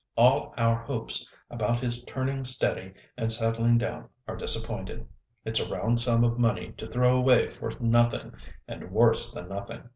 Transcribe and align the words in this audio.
All 0.15 0.55
our 0.57 0.77
hopes 0.77 1.29
about 1.51 1.79
his 1.79 2.01
turning 2.05 2.43
steady 2.43 2.95
and 3.17 3.31
settling 3.31 3.77
down 3.77 4.09
are 4.27 4.35
disappointed. 4.35 5.07
It's 5.45 5.59
a 5.59 5.71
round 5.71 5.99
sum 5.99 6.23
of 6.23 6.39
money 6.39 6.71
to 6.77 6.87
throw 6.87 7.15
away 7.15 7.47
for 7.47 7.71
nothing, 7.79 8.33
and 8.67 8.89
worse 8.89 9.31
than 9.31 9.49
nothing. 9.49 9.89